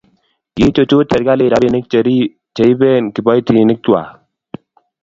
[0.55, 1.85] kiichuchuch serikalit robinik
[2.55, 4.11] che iben kiboitinik kwach